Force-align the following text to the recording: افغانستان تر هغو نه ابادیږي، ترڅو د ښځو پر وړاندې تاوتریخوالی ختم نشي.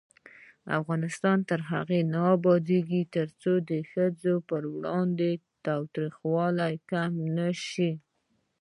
افغانستان 0.79 1.37
تر 1.49 1.59
هغو 1.71 1.99
نه 2.13 2.21
ابادیږي، 2.35 3.01
ترڅو 3.15 3.51
د 3.69 3.71
ښځو 3.91 4.33
پر 4.49 4.61
وړاندې 4.75 5.29
تاوتریخوالی 5.65 6.73
ختم 6.87 7.11
نشي. 7.37 7.91